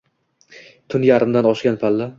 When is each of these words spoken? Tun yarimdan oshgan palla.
Tun 0.95 1.07
yarimdan 1.11 1.51
oshgan 1.55 1.79
palla. 1.87 2.09